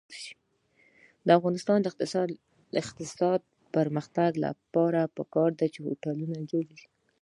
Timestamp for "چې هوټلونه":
5.73-6.37